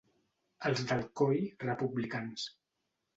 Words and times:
Els 0.69 0.79
d'Alcoi, 0.91 1.37
republicans. 1.65 2.47